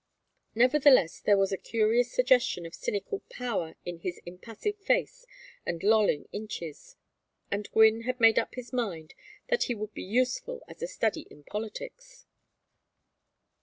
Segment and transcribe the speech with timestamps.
[0.55, 5.27] Nevertheless, there was a curious suggestion of cynical power in his impassive face
[5.63, 6.95] and lolling inches,
[7.51, 9.13] and Gwynne had made up his mind
[9.49, 12.25] that he would be useful as a study in politics.